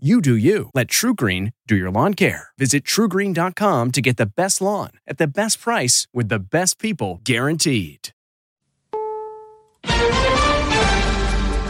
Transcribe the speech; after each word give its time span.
You 0.00 0.20
do 0.20 0.36
you. 0.36 0.70
Let 0.74 0.86
TruGreen 0.86 1.54
do 1.66 1.74
your 1.74 1.90
lawn 1.90 2.14
care. 2.14 2.50
Visit 2.56 2.84
trugreen.com 2.84 3.90
to 3.90 4.00
get 4.00 4.16
the 4.16 4.26
best 4.26 4.60
lawn 4.60 4.90
at 5.08 5.18
the 5.18 5.26
best 5.26 5.60
price 5.60 6.06
with 6.14 6.28
the 6.28 6.38
best 6.38 6.78
people 6.78 7.20
guaranteed. 7.24 8.10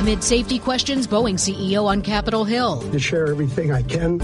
Amid 0.03 0.23
safety 0.23 0.59
questions, 0.59 1.07
Boeing 1.07 1.39
CEO 1.39 1.87
on 1.87 2.03
Capitol 2.03 2.45
Hill. 2.45 2.83
To 2.83 2.99
share 2.99 3.29
everything 3.29 3.73
I 3.73 3.81
can. 3.81 4.19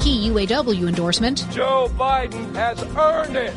Key 0.00 0.30
UAW 0.30 0.88
endorsement. 0.88 1.44
Joe 1.50 1.90
Biden 1.98 2.54
has 2.54 2.82
earned 2.96 3.36
it. 3.36 3.54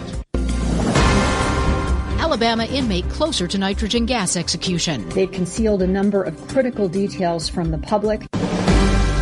Alabama 2.20 2.66
inmate 2.66 3.08
closer 3.08 3.48
to 3.48 3.58
nitrogen 3.58 4.05
gas 4.05 4.36
execution. 4.36 5.08
They've 5.09 5.31
concealed 5.31 5.81
a 5.81 5.88
number 5.88 6.23
of 6.23 6.36
critical 6.50 6.89
details 6.89 7.48
from 7.48 7.72
the 7.72 7.78
public. 7.78 8.28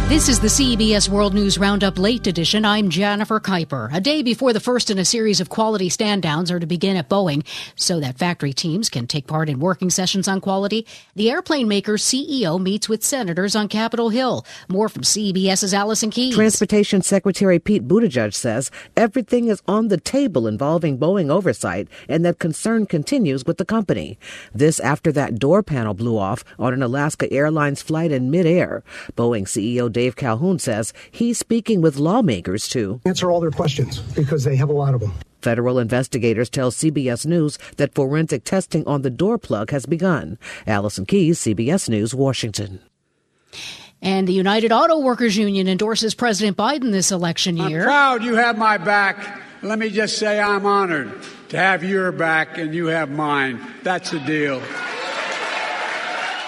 This 0.10 0.28
is 0.28 0.40
the 0.40 0.48
CBS 0.48 1.08
World 1.08 1.36
News 1.36 1.60
Roundup 1.60 2.00
Late 2.00 2.26
Edition. 2.26 2.66
I'm 2.66 2.90
Jennifer 2.90 3.40
Keiper. 3.40 3.94
A 3.94 4.02
day 4.02 4.24
before 4.24 4.54
the 4.54 4.60
first 4.60 4.90
in 4.90 4.98
a 4.98 5.06
series 5.06 5.40
of 5.40 5.50
quality 5.50 5.88
stand 5.88 6.24
downs 6.24 6.50
are 6.50 6.60
to 6.60 6.66
begin 6.66 6.98
at 6.98 7.08
Boeing 7.08 7.46
so 7.76 8.00
that 8.00 8.18
factory 8.18 8.52
teams 8.52 8.90
can 8.90 9.06
take 9.06 9.28
part 9.28 9.50
in 9.50 9.60
working 9.60 9.92
sessions 9.92 10.28
on 10.28 10.42
quality, 10.42 10.88
the 11.14 11.30
airplane 11.30 11.68
maker's 11.68 12.02
CEO 12.02 12.60
meets 12.60 12.90
with 12.90 13.04
senators 13.04 13.56
on 13.56 13.68
Capitol 13.68 14.10
Hill. 14.10 14.48
More 14.68 14.90
from 14.90 15.04
CBS's 15.04 15.76
Allison 15.76 16.10
Keyes. 16.10 16.34
Transportation 16.34 17.04
Secretary 17.04 17.60
Pete 17.60 17.88
Buttigieg 17.88 18.34
says 18.34 18.72
everything 18.98 19.48
is 19.48 19.62
on 19.68 19.90
the 19.90 20.00
table 20.00 20.48
involving 20.48 20.98
Boeing 20.98 21.30
oversight 21.30 21.88
and 22.08 22.26
that 22.26 22.40
concern 22.40 22.88
continues 22.88 23.46
with 23.46 23.60
the 23.60 23.64
company. 23.64 24.18
This 24.56 24.80
after 24.80 25.12
that 25.12 25.38
door 25.38 25.62
panel 25.62 25.94
blew 25.94 26.18
off 26.18 26.44
on 26.58 26.74
an 26.74 26.82
Alaska 26.82 27.32
Airlines 27.32 27.84
flight 27.84 28.12
in 28.12 28.32
midair. 28.32 28.84
Boeing 29.16 29.44
CEO 29.44 29.99
Dave 30.00 30.16
Calhoun 30.16 30.60
says 30.60 30.94
he's 31.12 31.38
speaking 31.38 31.82
with 31.82 31.98
lawmakers 31.98 32.70
to 32.70 33.02
answer 33.04 33.30
all 33.30 33.42
their 33.42 33.52
questions 33.52 34.00
because 34.16 34.46
they 34.46 34.56
have 34.56 34.70
a 34.70 34.74
lot 34.74 34.94
of 34.94 35.02
them. 35.02 35.12
Federal 35.42 35.78
investigators 35.78 36.50
tell 36.50 36.72
CBS 36.72 37.26
News 37.26 37.60
that 37.76 37.94
forensic 37.94 38.46
testing 38.46 38.88
on 38.88 39.02
the 39.02 39.10
door 39.10 39.38
plug 39.38 39.72
has 39.72 39.86
begun. 39.86 40.38
Allison 40.66 41.06
Keyes, 41.06 41.38
CBS 41.40 41.90
News, 41.90 42.16
Washington. 42.16 42.80
And 44.02 44.26
the 44.26 44.32
United 44.32 44.72
Auto 44.72 45.00
Workers 45.00 45.36
Union 45.36 45.68
endorses 45.68 46.16
President 46.16 46.56
Biden 46.56 46.94
this 46.94 47.12
election 47.12 47.58
year. 47.58 47.82
I'm 47.82 47.88
proud 47.88 48.24
you 48.24 48.36
have 48.36 48.58
my 48.58 48.78
back. 48.78 49.42
Let 49.62 49.80
me 49.80 49.90
just 49.90 50.18
say 50.18 50.40
I'm 50.40 50.66
honored 50.66 51.12
to 51.50 51.58
have 51.58 51.84
your 51.84 52.14
back 52.14 52.58
and 52.58 52.74
you 52.74 52.86
have 52.86 53.12
mine. 53.12 53.60
That's 53.84 54.12
the 54.12 54.20
deal. 54.22 54.62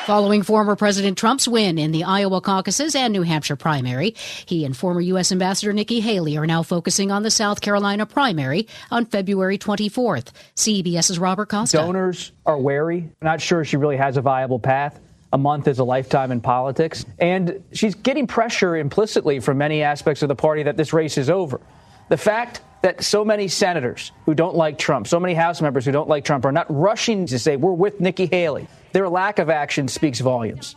Following 0.06 0.42
former 0.42 0.76
President 0.76 1.16
Trump's 1.16 1.48
win 1.48 1.78
in 1.78 1.92
the 1.92 2.06
Iowa 2.06 2.42
caucuses 2.42 2.96
and 2.96 3.14
New 3.14 3.22
Hampshire 3.22 3.56
primary, 3.56 4.16
he 4.48 4.66
and 4.66 4.76
former 4.76 5.00
U.S. 5.00 5.32
Ambassador 5.32 5.74
Nikki 5.74 6.00
Haley 6.00 6.38
are 6.38 6.48
now 6.48 6.64
focusing 6.64 7.12
on 7.12 7.22
the 7.22 7.30
South 7.30 7.62
Carolina 7.62 8.08
primary 8.08 8.68
on 8.90 9.06
February 9.06 9.60
24th. 9.60 10.30
CBS's 10.56 11.20
Robert 11.20 11.50
Costa. 11.50 11.78
Donors 11.78 12.32
are 12.48 12.58
wary, 12.58 13.12
not 13.22 13.42
sure 13.42 13.64
she 13.64 13.78
really 13.78 13.96
has 13.96 14.18
a 14.18 14.22
viable 14.22 14.58
path. 14.58 15.00
A 15.34 15.38
month 15.38 15.68
is 15.68 15.78
a 15.78 15.84
lifetime 15.84 16.32
in 16.32 16.42
politics. 16.42 17.06
And 17.20 17.64
she's 17.72 17.94
getting 17.94 18.26
pressure 18.26 18.76
implicitly 18.76 19.40
from 19.40 19.60
many 19.60 19.84
aspects 19.84 20.24
of 20.24 20.30
the 20.30 20.36
party 20.36 20.64
that 20.64 20.78
this 20.78 20.94
race 20.94 21.16
is 21.20 21.30
over. 21.30 21.62
The 22.10 22.18
fact 22.18 22.62
that 22.82 23.04
so 23.04 23.24
many 23.24 23.48
senators 23.48 24.12
who 24.26 24.34
don't 24.34 24.56
like 24.56 24.78
Trump, 24.78 25.08
so 25.08 25.20
many 25.20 25.34
House 25.34 25.62
members 25.62 25.86
who 25.86 25.92
don't 25.92 26.10
like 26.10 26.26
Trump, 26.26 26.46
are 26.46 26.52
not 26.52 26.66
rushing 26.70 27.26
to 27.28 27.40
say, 27.40 27.56
we're 27.56 27.72
with 27.72 28.00
Nikki 28.00 28.26
Haley. 28.26 28.68
Their 28.92 29.10
lack 29.10 29.40
of 29.40 29.50
action 29.50 29.88
speaks 29.88 30.20
volumes. 30.20 30.76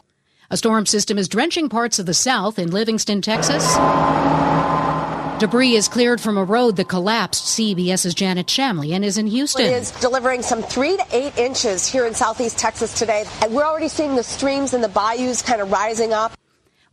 A 0.51 0.57
storm 0.57 0.87
system 0.87 1.19
is 1.19 1.29
drenching 1.29 1.69
parts 1.69 1.99
of 1.99 2.07
the 2.07 2.15
South 2.15 2.59
in 2.59 2.71
Livingston, 2.71 3.23
Texas. 3.23 3.65
Debris 5.41 5.75
is 5.75 5.89
cleared 5.89 6.21
from 6.21 6.39
a 6.39 6.45
road 6.45 6.77
that 6.77 6.89
collapsed. 6.89 7.59
CBS's 7.59 8.15
Janet 8.15 8.47
Shamlian 8.47 9.03
is 9.03 9.19
in 9.19 9.27
Houston. 9.27 9.67
It 9.67 9.73
is 9.73 9.91
delivering 10.01 10.43
some 10.43 10.63
three 10.63 10.97
to 10.97 11.05
eight 11.11 11.37
inches 11.37 11.89
here 11.89 12.07
in 12.07 12.15
southeast 12.15 12.57
Texas 12.57 12.95
today. 12.95 13.25
And 13.43 13.53
we're 13.53 13.65
already 13.65 13.89
seeing 13.89 14.15
the 14.15 14.23
streams 14.23 14.75
and 14.75 14.85
the 14.85 14.89
bayous 14.89 15.43
kind 15.43 15.61
of 15.61 15.73
rising 15.73 16.13
up. 16.13 16.33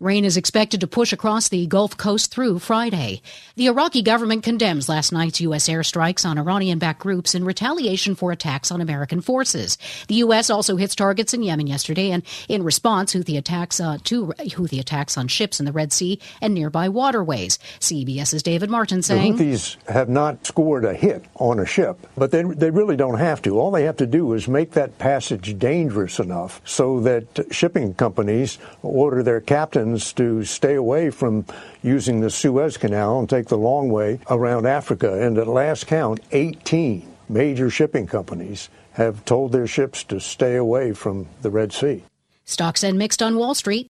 Rain 0.02 0.26
is 0.26 0.36
expected 0.36 0.82
to 0.82 0.88
push 0.88 1.14
across 1.14 1.50
the 1.50 1.68
Gulf 1.68 1.96
Coast 1.96 2.32
through 2.32 2.58
Friday. 2.58 3.22
The 3.56 3.68
Iraqi 3.68 4.02
government 4.02 4.42
condemns 4.42 4.90
last 4.90 5.12
night's 5.12 5.40
U.S. 5.42 5.70
airstrikes 5.70 6.28
on 6.28 6.40
Iranian 6.40 6.80
backed 6.80 7.02
groups 7.02 7.36
in 7.36 7.46
retaliation 7.46 8.16
for 8.16 8.32
attacks 8.32 8.72
on 8.72 8.82
American 8.82 9.22
forces. 9.22 9.78
The 10.08 10.16
U.S. 10.16 10.50
also 10.50 10.76
hits 10.76 10.96
targets 10.96 11.36
in 11.36 11.44
Yemen 11.44 11.68
yesterday, 11.68 12.10
and 12.10 12.24
in 12.50 12.64
response, 12.64 13.14
Houthi 13.14 13.38
attacks 13.38 13.80
uh, 13.80 14.00
to 14.06 14.34
Houthi 14.40 14.80
attacks 14.80 15.20
on 15.20 15.28
ships 15.28 15.60
in 15.60 15.68
the 15.68 15.72
Red 15.72 15.94
Sea 15.94 16.20
and 16.42 16.56
nearby 16.56 16.90
waterways. 16.90 17.60
CBS's 17.80 18.42
David 18.42 18.72
Martin 18.72 19.04
saying 19.04 19.36
the 19.36 19.52
Houthis 19.52 19.78
have 19.88 20.10
not 20.10 20.48
scored 20.48 20.84
a 20.84 20.96
hit 20.96 21.26
on 21.36 21.60
a 21.60 21.66
ship, 21.68 22.08
but 22.18 22.32
they, 22.32 22.42
they 22.42 22.72
really 22.72 22.96
don't 22.96 23.20
have 23.20 23.40
to. 23.44 23.60
All 23.60 23.70
they 23.70 23.84
have 23.84 23.98
to 23.98 24.08
do 24.08 24.34
is 24.34 24.48
make 24.48 24.72
that 24.72 24.98
passage 24.98 25.60
dangerous 25.60 26.18
enough 26.18 26.60
so 26.66 27.00
that 27.02 27.46
shipping 27.52 27.94
companies 27.94 28.58
order 28.82 29.22
their 29.22 29.42
captains 29.42 29.91
to 30.13 30.44
stay 30.44 30.75
away 30.75 31.09
from 31.09 31.46
using 31.81 32.22
the 32.22 32.29
Suez 32.29 32.78
Canal 32.78 33.19
and 33.19 33.29
take 33.29 33.47
the 33.47 33.57
long 33.57 33.90
way 33.90 34.19
around 34.29 34.66
Africa. 34.66 35.22
And 35.22 35.38
at 35.38 35.47
last 35.47 35.88
count, 35.88 36.19
18 36.31 37.07
major 37.29 37.69
shipping 37.69 38.07
companies 38.07 38.69
have 38.94 39.24
told 39.25 39.52
their 39.52 39.68
ships 39.68 40.03
to 40.06 40.19
stay 40.19 40.56
away 40.56 40.94
from 40.94 41.28
the 41.41 41.50
Red 41.50 41.72
Sea. 41.74 42.03
Stocks 42.44 42.84
end 42.84 42.97
mixed 42.97 43.22
on 43.22 43.38
Wall 43.38 43.56
Street. 43.56 43.88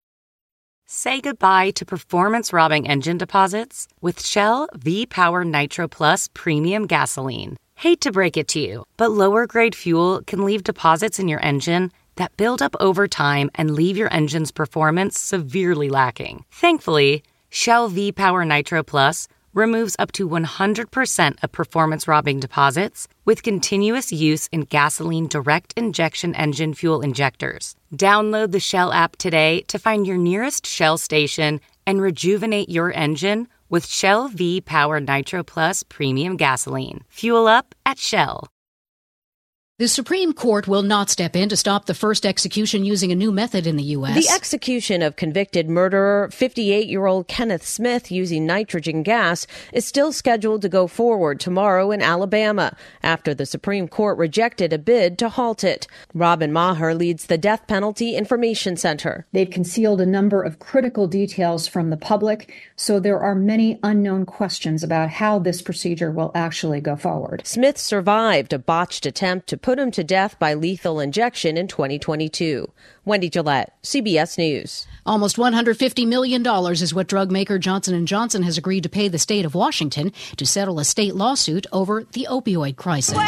Say 0.86 1.20
goodbye 1.20 1.70
to 1.72 1.84
performance 1.84 2.52
robbing 2.52 2.88
engine 2.88 3.18
deposits 3.18 3.88
with 4.00 4.24
Shell 4.24 4.68
V 4.74 5.06
Power 5.06 5.44
Nitro 5.44 5.86
Plus 5.86 6.28
Premium 6.32 6.86
Gasoline. 6.86 7.56
Hate 7.74 8.00
to 8.00 8.10
break 8.10 8.36
it 8.36 8.48
to 8.48 8.58
you, 8.58 8.84
but 8.96 9.12
lower 9.12 9.46
grade 9.46 9.74
fuel 9.74 10.22
can 10.26 10.44
leave 10.44 10.64
deposits 10.64 11.18
in 11.18 11.28
your 11.28 11.44
engine 11.44 11.92
that 12.18 12.36
build 12.36 12.60
up 12.60 12.76
over 12.78 13.08
time 13.08 13.50
and 13.54 13.74
leave 13.74 13.96
your 13.96 14.12
engine's 14.12 14.52
performance 14.52 15.18
severely 15.18 15.88
lacking. 15.88 16.44
Thankfully, 16.52 17.22
Shell 17.48 17.88
V 17.88 18.12
Power 18.12 18.44
Nitro 18.44 18.82
Plus 18.82 19.26
removes 19.54 19.96
up 19.98 20.12
to 20.12 20.28
100% 20.28 21.42
of 21.42 21.52
performance 21.52 22.06
robbing 22.06 22.38
deposits 22.38 23.08
with 23.24 23.42
continuous 23.42 24.12
use 24.12 24.46
in 24.52 24.60
gasoline 24.62 25.26
direct 25.26 25.72
injection 25.76 26.34
engine 26.34 26.74
fuel 26.74 27.00
injectors. 27.00 27.74
Download 27.96 28.52
the 28.52 28.60
Shell 28.60 28.92
app 28.92 29.16
today 29.16 29.62
to 29.68 29.78
find 29.78 30.06
your 30.06 30.18
nearest 30.18 30.66
Shell 30.66 30.98
station 30.98 31.60
and 31.86 32.02
rejuvenate 32.02 32.68
your 32.68 32.92
engine 32.92 33.48
with 33.70 33.86
Shell 33.86 34.28
V 34.28 34.60
Power 34.60 35.00
Nitro 35.00 35.42
Plus 35.42 35.82
Premium 35.82 36.36
Gasoline. 36.36 37.02
Fuel 37.08 37.46
up 37.46 37.74
at 37.86 37.98
Shell. 37.98 38.48
The 39.78 39.86
Supreme 39.86 40.32
Court 40.32 40.66
will 40.66 40.82
not 40.82 41.08
step 41.08 41.36
in 41.36 41.48
to 41.50 41.56
stop 41.56 41.86
the 41.86 41.94
first 41.94 42.26
execution 42.26 42.84
using 42.84 43.12
a 43.12 43.14
new 43.14 43.30
method 43.30 43.64
in 43.64 43.76
the 43.76 43.84
U.S. 43.94 44.26
The 44.26 44.34
execution 44.34 45.02
of 45.02 45.14
convicted 45.14 45.70
murderer 45.70 46.28
58 46.32 46.88
year 46.88 47.06
old 47.06 47.28
Kenneth 47.28 47.64
Smith 47.64 48.10
using 48.10 48.44
nitrogen 48.44 49.04
gas 49.04 49.46
is 49.72 49.84
still 49.84 50.12
scheduled 50.12 50.62
to 50.62 50.68
go 50.68 50.88
forward 50.88 51.38
tomorrow 51.38 51.92
in 51.92 52.02
Alabama 52.02 52.76
after 53.04 53.34
the 53.34 53.46
Supreme 53.46 53.86
Court 53.86 54.18
rejected 54.18 54.72
a 54.72 54.78
bid 54.78 55.16
to 55.18 55.28
halt 55.28 55.62
it. 55.62 55.86
Robin 56.12 56.52
Maher 56.52 56.92
leads 56.92 57.26
the 57.26 57.38
Death 57.38 57.68
Penalty 57.68 58.16
Information 58.16 58.76
Center. 58.76 59.28
They've 59.30 59.48
concealed 59.48 60.00
a 60.00 60.06
number 60.06 60.42
of 60.42 60.58
critical 60.58 61.06
details 61.06 61.68
from 61.68 61.90
the 61.90 61.96
public, 61.96 62.52
so 62.74 62.98
there 62.98 63.20
are 63.20 63.36
many 63.36 63.78
unknown 63.84 64.26
questions 64.26 64.82
about 64.82 65.10
how 65.10 65.38
this 65.38 65.62
procedure 65.62 66.10
will 66.10 66.32
actually 66.34 66.80
go 66.80 66.96
forward. 66.96 67.46
Smith 67.46 67.78
survived 67.78 68.52
a 68.52 68.58
botched 68.58 69.06
attempt 69.06 69.46
to 69.46 69.67
put 69.68 69.78
him 69.78 69.90
to 69.90 70.02
death 70.02 70.38
by 70.38 70.54
lethal 70.54 70.98
injection 70.98 71.58
in 71.58 71.68
2022. 71.68 72.72
Wendy 73.04 73.28
Gillette, 73.28 73.76
CBS 73.82 74.38
News. 74.38 74.86
Almost 75.04 75.36
$150 75.36 76.08
million 76.08 76.42
is 76.72 76.94
what 76.94 77.06
drug 77.06 77.30
maker 77.30 77.58
Johnson 77.58 78.06
& 78.06 78.12
Johnson 78.14 78.42
has 78.44 78.56
agreed 78.56 78.84
to 78.84 78.88
pay 78.88 79.08
the 79.08 79.18
state 79.18 79.44
of 79.44 79.54
Washington 79.54 80.10
to 80.38 80.46
settle 80.46 80.78
a 80.78 80.86
state 80.86 81.14
lawsuit 81.14 81.66
over 81.70 82.04
the 82.12 82.26
opioid 82.30 82.76
crisis. 82.76 83.18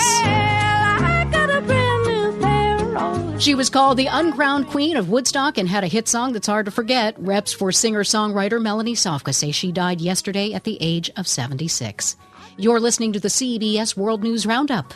She 3.39 3.55
was 3.55 3.69
called 3.69 3.99
the 3.99 4.07
uncrowned 4.07 4.69
queen 4.69 4.97
of 4.97 5.11
Woodstock 5.11 5.59
and 5.59 5.69
had 5.69 5.85
a 5.85 5.89
hit 5.89 6.09
song 6.09 6.33
that's 6.33 6.47
hard 6.47 6.65
to 6.65 6.73
forget. 6.73 7.17
Reps 7.19 7.53
for 7.53 7.71
singer-songwriter 7.71 8.63
Melanie 8.63 8.95
Safka 8.95 9.35
say 9.35 9.51
she 9.51 9.73
died 9.73 10.01
yesterday 10.01 10.55
at 10.55 10.65
the 10.65 10.79
age 10.81 11.11
of 11.19 11.29
76. 11.29 12.17
You're 12.57 12.81
listening 12.81 13.13
to 13.13 13.21
the 13.21 13.29
CBS 13.29 13.95
World 13.95 14.23
News 14.23 14.47
Roundup. 14.47 14.95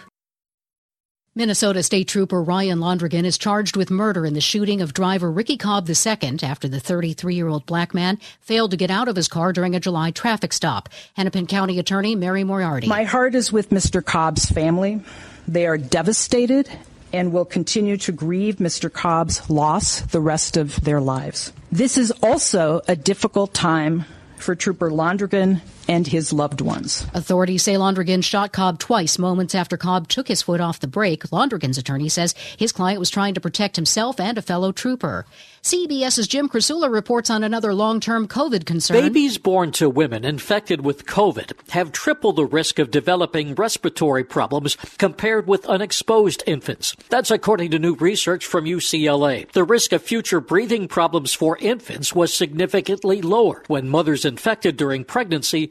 Minnesota 1.37 1.83
State 1.83 2.07
Trooper 2.07 2.41
Ryan 2.41 2.79
Londregan 2.79 3.25
is 3.25 3.37
charged 3.37 3.77
with 3.77 3.91
murder 3.91 4.25
in 4.25 4.35
the 4.35 4.41
shooting 4.41 4.81
of 4.81 4.95
driver 4.95 5.29
Ricky 5.29 5.57
Cobb 5.57 5.91
II 5.91 6.39
after 6.45 6.69
the 6.69 6.79
33 6.79 7.35
year 7.35 7.49
old 7.49 7.67
black 7.67 7.93
man 7.93 8.19
failed 8.41 8.71
to 8.71 8.77
get 8.77 8.89
out 8.89 9.09
of 9.09 9.17
his 9.17 9.27
car 9.27 9.53
during 9.53 9.75
a 9.75 9.81
July 9.81 10.13
traffic 10.13 10.53
stop. 10.53 10.89
Hennepin 11.15 11.49
County 11.49 11.81
Attorney 11.81 12.15
Mary 12.15 12.45
Moriarty. 12.45 12.87
My 12.87 13.03
heart 13.03 13.35
is 13.35 13.53
with 13.53 13.71
Mr. 13.71 14.05
Cobb's 14.05 14.47
family. 14.49 15.01
They 15.49 15.67
are 15.67 15.77
devastated 15.77 16.71
and 17.13 17.33
will 17.33 17.45
continue 17.45 17.97
to 17.97 18.13
grieve 18.13 18.59
Mr. 18.59 18.93
Cobb's 18.93 19.51
loss 19.51 20.03
the 20.03 20.21
rest 20.21 20.57
of 20.57 20.85
their 20.85 21.01
lives. 21.01 21.53
This 21.73 21.99
is 21.99 22.13
also 22.23 22.81
a 22.87 22.95
difficult 22.95 23.53
time 23.53 24.05
for 24.37 24.55
Trooper 24.55 24.89
Londregan 24.89 25.63
and 25.89 26.07
his 26.07 26.33
loved 26.33 26.61
ones. 26.61 27.07
Authorities 27.15 27.63
say 27.63 27.75
Londregan 27.75 28.23
shot 28.23 28.53
Cobb 28.53 28.79
twice 28.79 29.19
moments 29.19 29.55
after 29.55 29.77
Cobb 29.77 30.09
took 30.09 30.29
his 30.29 30.43
foot 30.43 30.61
off 30.61 30.81
the 30.81 30.87
brake. 30.87 31.25
Londregan's 31.25 31.79
attorney 31.79 32.09
says 32.09 32.35
his 32.57 32.73
client 32.73 32.99
was 33.01 33.11
trying 33.11 33.35
to 33.35 33.41
protect 33.41 33.77
himself 33.77 34.21
and 34.21 34.39
a 34.39 34.43
fellow 34.43 34.73
trooper. 34.73 35.27
CBS's 35.63 36.29
Jim 36.29 36.47
Krasula 36.47 36.93
reports 36.93 37.31
on 37.31 37.43
another 37.43 37.73
long-term 37.73 38.29
COVID 38.29 38.67
concern. 38.67 39.01
Babies 39.01 39.39
born 39.39 39.73
to 39.73 39.89
women 39.89 40.23
infected 40.23 40.85
with 40.85 41.07
COVID 41.07 41.53
have 41.71 41.91
triple 41.91 42.35
the 42.35 42.45
risk 42.45 42.79
of 42.79 42.91
developing 42.91 43.55
respiratory 43.55 44.25
problems 44.25 44.77
compared 44.99 45.47
with 45.47 45.65
unexposed 45.65 46.43
infants. 46.47 46.95
That's 47.09 47.31
according 47.31 47.71
to 47.71 47.79
new 47.79 47.95
research 47.95 48.45
from 48.45 48.67
UCLA. 48.67 49.51
The 49.53 49.65
risk 49.65 49.93
of 49.93 50.03
future 50.03 50.41
breathing 50.41 50.87
problems 50.87 51.33
for 51.33 51.57
infants 51.57 52.15
was 52.15 52.35
significantly 52.35 53.23
lower 53.23 53.63
when 53.67 53.89
mothers 53.89 54.27
infected 54.27 54.77
during 54.77 55.05
pregnancy 55.05 55.71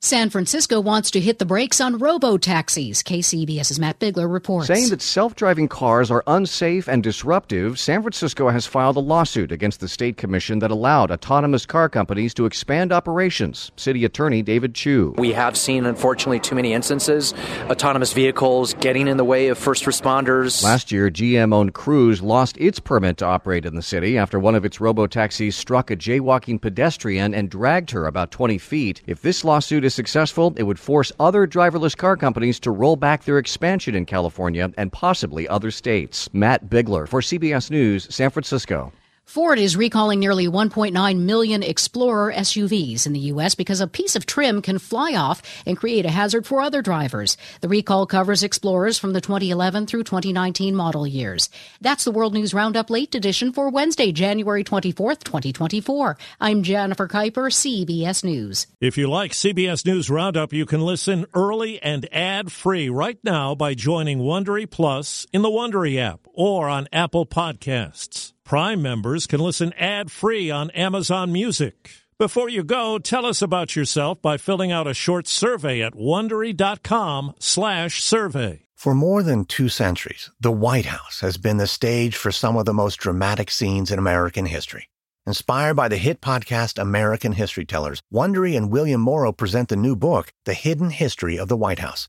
San 0.00 0.30
Francisco 0.30 0.80
wants 0.80 1.10
to 1.10 1.18
hit 1.18 1.40
the 1.40 1.44
brakes 1.44 1.80
on 1.80 1.98
robo-taxis. 1.98 3.02
KCBS's 3.02 3.80
Matt 3.80 3.98
Bigler 3.98 4.28
reports. 4.28 4.68
Saying 4.68 4.90
that 4.90 5.02
self-driving 5.02 5.66
cars 5.66 6.08
are 6.08 6.22
unsafe 6.28 6.86
and 6.86 7.02
disruptive, 7.02 7.80
San 7.80 8.02
Francisco 8.02 8.48
has 8.48 8.64
filed 8.64 8.96
a 8.96 9.00
lawsuit 9.00 9.50
against 9.50 9.80
the 9.80 9.88
state 9.88 10.16
commission 10.16 10.60
that 10.60 10.70
allowed 10.70 11.10
autonomous 11.10 11.66
car 11.66 11.88
companies 11.88 12.32
to 12.34 12.46
expand 12.46 12.92
operations. 12.92 13.72
City 13.74 14.04
Attorney 14.04 14.40
David 14.40 14.72
Chiu. 14.72 15.16
We 15.18 15.32
have 15.32 15.56
seen, 15.56 15.84
unfortunately, 15.84 16.38
too 16.38 16.54
many 16.54 16.74
instances 16.74 17.34
autonomous 17.68 18.12
vehicles 18.12 18.74
getting 18.74 19.08
in 19.08 19.16
the 19.16 19.24
way 19.24 19.48
of 19.48 19.58
first 19.58 19.82
responders. 19.82 20.62
Last 20.62 20.92
year, 20.92 21.10
GM-owned 21.10 21.74
Cruise 21.74 22.22
lost 22.22 22.56
its 22.58 22.78
permit 22.78 23.16
to 23.16 23.26
operate 23.26 23.66
in 23.66 23.74
the 23.74 23.82
city 23.82 24.16
after 24.16 24.38
one 24.38 24.54
of 24.54 24.64
its 24.64 24.80
robo-taxis 24.80 25.56
struck 25.56 25.90
a 25.90 25.96
jaywalking 25.96 26.60
pedestrian 26.60 27.34
and 27.34 27.50
dragged 27.50 27.90
her 27.90 28.06
about 28.06 28.30
20 28.30 28.58
feet. 28.58 29.02
If 29.04 29.22
this 29.22 29.42
lawsuit 29.42 29.87
is 29.88 29.94
successful, 29.94 30.52
it 30.56 30.64
would 30.64 30.78
force 30.78 31.10
other 31.18 31.46
driverless 31.46 31.96
car 31.96 32.14
companies 32.14 32.60
to 32.60 32.70
roll 32.70 32.94
back 32.94 33.24
their 33.24 33.38
expansion 33.38 33.94
in 33.94 34.04
California 34.04 34.70
and 34.76 34.92
possibly 34.92 35.48
other 35.48 35.70
states. 35.70 36.28
Matt 36.34 36.68
Bigler 36.68 37.06
for 37.06 37.22
CBS 37.22 37.70
News, 37.70 38.06
San 38.14 38.30
Francisco. 38.30 38.92
Ford 39.28 39.58
is 39.58 39.76
recalling 39.76 40.20
nearly 40.20 40.48
1.9 40.48 41.18
million 41.18 41.62
Explorer 41.62 42.32
SUVs 42.32 43.06
in 43.06 43.12
the 43.12 43.28
U.S. 43.32 43.54
because 43.54 43.82
a 43.82 43.86
piece 43.86 44.16
of 44.16 44.24
trim 44.24 44.62
can 44.62 44.78
fly 44.78 45.14
off 45.14 45.42
and 45.66 45.76
create 45.76 46.06
a 46.06 46.10
hazard 46.10 46.46
for 46.46 46.62
other 46.62 46.80
drivers. 46.80 47.36
The 47.60 47.68
recall 47.68 48.06
covers 48.06 48.42
Explorers 48.42 48.98
from 48.98 49.12
the 49.12 49.20
2011 49.20 49.86
through 49.86 50.04
2019 50.04 50.74
model 50.74 51.06
years. 51.06 51.50
That's 51.78 52.04
the 52.04 52.10
World 52.10 52.32
News 52.32 52.54
Roundup 52.54 52.88
Late 52.88 53.14
Edition 53.14 53.52
for 53.52 53.68
Wednesday, 53.68 54.12
January 54.12 54.64
24th, 54.64 55.24
2024. 55.24 56.16
I'm 56.40 56.62
Jennifer 56.62 57.06
Keiper, 57.06 57.52
CBS 57.52 58.24
News. 58.24 58.66
If 58.80 58.96
you 58.96 59.10
like 59.10 59.32
CBS 59.32 59.84
News 59.84 60.08
Roundup, 60.08 60.54
you 60.54 60.64
can 60.64 60.80
listen 60.80 61.26
early 61.34 61.82
and 61.82 62.08
ad-free 62.14 62.88
right 62.88 63.18
now 63.22 63.54
by 63.54 63.74
joining 63.74 64.20
Wondery 64.20 64.68
Plus 64.70 65.26
in 65.34 65.42
the 65.42 65.50
Wondery 65.50 65.98
app 65.98 66.20
or 66.32 66.70
on 66.70 66.88
Apple 66.94 67.26
Podcasts. 67.26 68.32
Prime 68.48 68.80
members 68.80 69.26
can 69.26 69.40
listen 69.40 69.74
ad-free 69.74 70.50
on 70.50 70.70
Amazon 70.70 71.30
Music. 71.30 71.90
Before 72.18 72.48
you 72.48 72.64
go, 72.64 72.98
tell 72.98 73.26
us 73.26 73.42
about 73.42 73.76
yourself 73.76 74.22
by 74.22 74.38
filling 74.38 74.72
out 74.72 74.86
a 74.86 74.94
short 74.94 75.26
survey 75.26 75.82
at 75.82 75.92
wondery.com/survey. 75.92 78.60
For 78.74 78.94
more 78.94 79.22
than 79.22 79.44
2 79.44 79.68
centuries, 79.68 80.30
the 80.40 80.50
White 80.50 80.86
House 80.86 81.20
has 81.20 81.36
been 81.36 81.58
the 81.58 81.66
stage 81.66 82.16
for 82.16 82.32
some 82.32 82.56
of 82.56 82.64
the 82.64 82.72
most 82.72 82.96
dramatic 82.96 83.50
scenes 83.50 83.90
in 83.90 83.98
American 83.98 84.46
history. 84.46 84.88
Inspired 85.26 85.74
by 85.74 85.88
the 85.88 85.98
hit 85.98 86.22
podcast 86.22 86.80
American 86.80 87.32
History 87.32 87.66
Tellers, 87.66 88.00
Wondery 88.10 88.56
and 88.56 88.70
William 88.70 89.02
Morrow 89.02 89.30
present 89.30 89.68
the 89.68 89.76
new 89.76 89.94
book, 89.94 90.32
The 90.46 90.54
Hidden 90.54 90.88
History 90.88 91.38
of 91.38 91.48
the 91.48 91.56
White 91.58 91.80
House. 91.80 92.08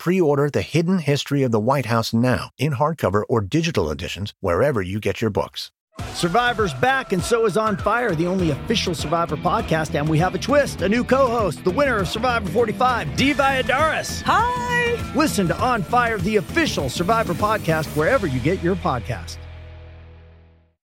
Pre 0.00 0.18
order 0.18 0.48
The 0.48 0.62
Hidden 0.62 1.00
History 1.00 1.42
of 1.42 1.52
the 1.52 1.60
White 1.60 1.84
House 1.84 2.14
now 2.14 2.52
in 2.56 2.72
hardcover 2.72 3.22
or 3.28 3.42
digital 3.42 3.90
editions 3.90 4.32
wherever 4.40 4.80
you 4.80 4.98
get 4.98 5.20
your 5.20 5.28
books. 5.28 5.72
Survivor's 6.14 6.72
back, 6.72 7.12
and 7.12 7.22
so 7.22 7.44
is 7.44 7.58
On 7.58 7.76
Fire, 7.76 8.14
the 8.14 8.26
only 8.26 8.48
official 8.48 8.94
Survivor 8.94 9.36
podcast. 9.36 9.94
And 9.94 10.08
we 10.08 10.18
have 10.18 10.34
a 10.34 10.38
twist 10.38 10.80
a 10.80 10.88
new 10.88 11.04
co 11.04 11.26
host, 11.26 11.62
the 11.64 11.70
winner 11.70 11.98
of 11.98 12.08
Survivor 12.08 12.48
45, 12.48 13.14
Dee 13.14 13.34
Valladares. 13.34 14.22
Hi! 14.22 15.12
Listen 15.14 15.46
to 15.48 15.60
On 15.60 15.82
Fire, 15.82 16.16
the 16.16 16.36
official 16.36 16.88
Survivor 16.88 17.34
podcast, 17.34 17.84
wherever 17.94 18.26
you 18.26 18.40
get 18.40 18.62
your 18.62 18.76
podcast. 18.76 19.36